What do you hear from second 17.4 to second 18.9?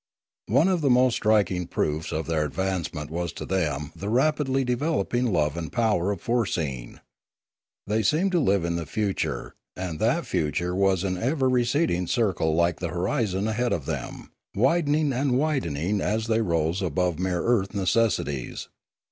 earth necessities.